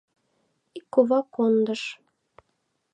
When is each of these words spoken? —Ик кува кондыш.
—Ик 0.77 0.85
кува 0.93 1.19
кондыш. 1.35 1.81